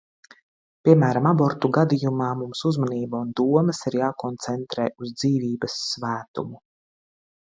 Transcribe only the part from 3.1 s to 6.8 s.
un domas ir jākoncentrē uz dzīvības svētumu.